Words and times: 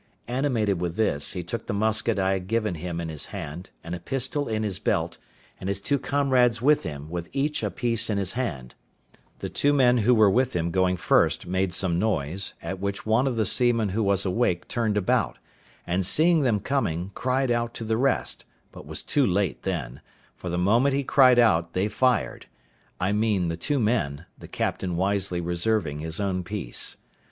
Animated 0.27 0.81
with 0.81 0.95
this, 0.95 1.33
he 1.33 1.43
took 1.43 1.67
the 1.67 1.75
musket 1.75 2.17
I 2.17 2.31
had 2.31 2.47
given 2.47 2.73
him 2.73 2.99
in 2.99 3.07
his 3.09 3.27
hand, 3.27 3.69
and 3.83 3.93
a 3.93 3.99
pistol 3.99 4.47
in 4.47 4.63
his 4.63 4.79
belt, 4.79 5.19
and 5.59 5.69
his 5.69 5.79
two 5.79 5.99
comrades 5.99 6.59
with 6.59 6.81
him, 6.81 7.07
with 7.07 7.29
each 7.33 7.61
a 7.61 7.69
piece 7.69 8.09
in 8.09 8.17
his 8.17 8.33
hand; 8.33 8.73
the 9.37 9.47
two 9.47 9.73
men 9.73 9.99
who 9.99 10.15
were 10.15 10.27
with 10.27 10.55
him 10.55 10.71
going 10.71 10.97
first 10.97 11.45
made 11.45 11.71
some 11.71 11.99
noise, 11.99 12.55
at 12.63 12.79
which 12.79 13.05
one 13.05 13.27
of 13.27 13.35
the 13.35 13.45
seamen 13.45 13.89
who 13.89 14.01
was 14.01 14.25
awake 14.25 14.67
turned 14.67 14.97
about, 14.97 15.37
and 15.85 16.03
seeing 16.03 16.39
them 16.41 16.59
coming, 16.59 17.11
cried 17.13 17.51
out 17.51 17.75
to 17.75 17.83
the 17.83 17.93
rest; 17.95 18.43
but 18.71 18.87
was 18.87 19.03
too 19.03 19.27
late 19.27 19.61
then, 19.61 20.01
for 20.35 20.49
the 20.49 20.57
moment 20.57 20.95
he 20.95 21.03
cried 21.03 21.37
out 21.37 21.73
they 21.73 21.87
fired—I 21.87 23.11
mean 23.11 23.49
the 23.49 23.55
two 23.55 23.79
men, 23.79 24.25
the 24.35 24.47
captain 24.47 24.95
wisely 24.95 25.41
reserving 25.41 25.99
his 25.99 26.19
own 26.19 26.43
piece. 26.43 26.97